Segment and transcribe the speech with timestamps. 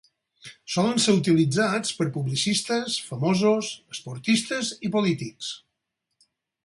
[0.75, 5.51] Solen ser utilitzats per publicistes, famosos, esportistes i polítics.